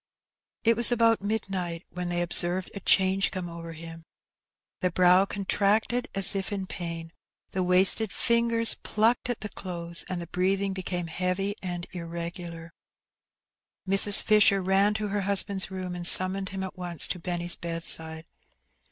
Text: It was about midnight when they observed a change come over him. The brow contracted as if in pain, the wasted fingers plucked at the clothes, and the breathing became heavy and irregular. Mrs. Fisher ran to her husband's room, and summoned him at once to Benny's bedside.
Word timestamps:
It 0.63 0.75
was 0.75 0.91
about 0.91 1.21
midnight 1.21 1.85
when 1.91 2.09
they 2.09 2.23
observed 2.23 2.71
a 2.73 2.79
change 2.79 3.29
come 3.29 3.47
over 3.47 3.73
him. 3.73 4.03
The 4.79 4.89
brow 4.89 5.25
contracted 5.25 6.07
as 6.15 6.33
if 6.33 6.51
in 6.51 6.65
pain, 6.65 7.11
the 7.51 7.61
wasted 7.61 8.11
fingers 8.11 8.73
plucked 8.81 9.29
at 9.29 9.41
the 9.41 9.49
clothes, 9.49 10.03
and 10.09 10.19
the 10.19 10.25
breathing 10.25 10.73
became 10.73 11.05
heavy 11.05 11.53
and 11.61 11.85
irregular. 11.91 12.73
Mrs. 13.87 14.23
Fisher 14.23 14.59
ran 14.59 14.95
to 14.95 15.09
her 15.09 15.21
husband's 15.21 15.69
room, 15.69 15.93
and 15.93 16.07
summoned 16.07 16.49
him 16.49 16.63
at 16.63 16.75
once 16.75 17.07
to 17.07 17.19
Benny's 17.19 17.55
bedside. 17.55 18.25